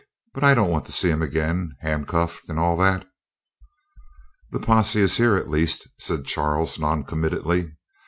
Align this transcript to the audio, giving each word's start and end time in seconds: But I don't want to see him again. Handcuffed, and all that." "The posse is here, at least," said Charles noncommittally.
But 0.33 0.43
I 0.43 0.55
don't 0.55 0.71
want 0.71 0.87
to 0.87 0.91
see 0.91 1.09
him 1.09 1.21
again. 1.21 1.75
Handcuffed, 1.81 2.49
and 2.49 2.57
all 2.57 2.75
that." 2.77 3.05
"The 4.49 4.59
posse 4.59 4.99
is 5.01 5.17
here, 5.17 5.35
at 5.35 5.47
least," 5.47 5.89
said 5.99 6.25
Charles 6.25 6.79
noncommittally. 6.79 7.75